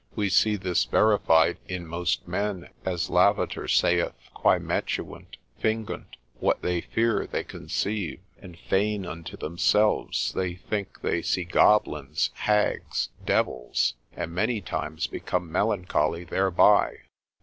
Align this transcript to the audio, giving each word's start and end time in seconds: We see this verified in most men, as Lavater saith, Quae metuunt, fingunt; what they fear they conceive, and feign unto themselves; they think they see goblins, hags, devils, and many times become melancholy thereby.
We 0.15 0.29
see 0.29 0.55
this 0.55 0.85
verified 0.85 1.59
in 1.67 1.85
most 1.85 2.27
men, 2.27 2.69
as 2.85 3.07
Lavater 3.11 3.67
saith, 3.67 4.13
Quae 4.33 4.57
metuunt, 4.57 5.37
fingunt; 5.61 6.15
what 6.39 6.63
they 6.63 6.81
fear 6.81 7.27
they 7.27 7.43
conceive, 7.43 8.19
and 8.41 8.57
feign 8.57 9.05
unto 9.05 9.37
themselves; 9.37 10.33
they 10.33 10.55
think 10.55 11.01
they 11.01 11.21
see 11.21 11.43
goblins, 11.43 12.31
hags, 12.33 13.09
devils, 13.23 13.93
and 14.13 14.31
many 14.31 14.59
times 14.59 15.05
become 15.05 15.51
melancholy 15.51 16.23
thereby. 16.23 17.01